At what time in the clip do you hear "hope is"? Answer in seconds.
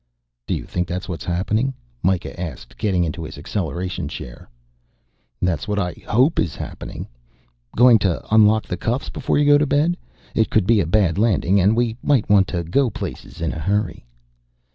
6.07-6.55